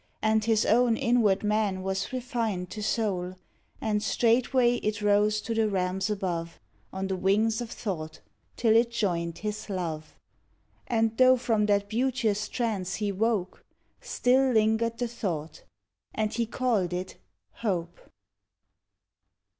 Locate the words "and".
0.23-0.43, 3.79-4.01, 10.87-11.15, 16.15-16.33